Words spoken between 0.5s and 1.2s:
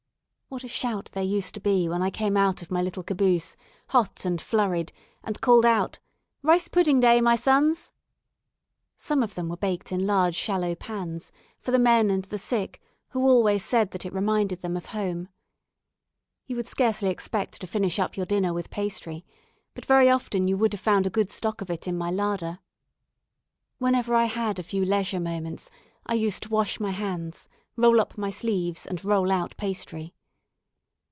What a shout